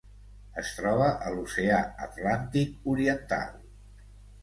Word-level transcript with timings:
Es 0.61 0.71
troba 0.77 1.09
a 1.27 1.35
l'Oceà 1.35 1.83
Atlàntic 2.09 2.91
oriental: 2.97 3.57